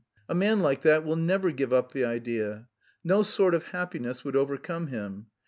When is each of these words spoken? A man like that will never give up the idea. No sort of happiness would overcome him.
A 0.27 0.33
man 0.33 0.61
like 0.61 0.81
that 0.81 1.05
will 1.05 1.15
never 1.15 1.51
give 1.51 1.71
up 1.71 1.91
the 1.91 2.03
idea. 2.05 2.67
No 3.03 3.21
sort 3.21 3.53
of 3.53 3.65
happiness 3.65 4.23
would 4.25 4.35
overcome 4.35 4.87
him. 4.87 5.27